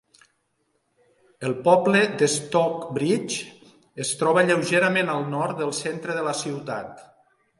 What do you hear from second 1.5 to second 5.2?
poble de Stockbridge es troba lleugerament